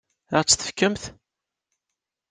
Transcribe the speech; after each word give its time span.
Ad 0.37 0.41
ɣ-tt-tefkemt? 0.41 1.03